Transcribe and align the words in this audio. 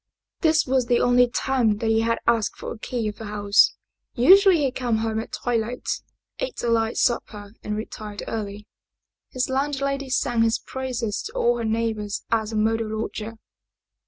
This 0.39 0.65
was 0.65 0.87
the 0.87 0.99
only 0.99 1.27
time 1.29 1.77
that 1.77 1.91
he 1.91 2.01
had 2.01 2.17
asked 2.25 2.57
for 2.57 2.73
the 2.73 2.79
key 2.79 3.07
of 3.07 3.17
the 3.17 3.25
house. 3.25 3.75
Usually 4.15 4.63
he 4.63 4.71
came 4.71 4.95
home 4.97 5.19
at 5.19 5.31
twilight, 5.31 5.87
ate 6.39 6.63
a 6.63 6.69
light 6.69 6.97
supper 6.97 7.53
and 7.63 7.75
retired 7.77 8.23
early. 8.27 8.65
His 9.29 9.47
landlady 9.47 10.09
sang 10.09 10.41
his 10.41 10.57
praises 10.57 11.21
to 11.27 11.33
all 11.33 11.57
her 11.59 11.65
neighbors 11.65 12.23
as 12.31 12.51
a 12.51 12.55
model 12.55 12.99
lodger. 12.99 13.35